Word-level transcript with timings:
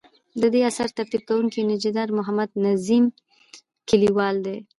ددې 0.41 0.61
اثر 0.69 0.87
ترتیب 0.97 1.21
کوونکی 1.29 1.59
انجنیر 1.61 2.09
محمد 2.17 2.49
نظیم 2.65 3.05
کلیوال 3.89 4.35
دی. 4.45 4.57